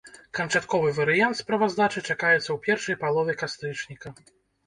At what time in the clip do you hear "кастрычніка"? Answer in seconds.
3.43-4.07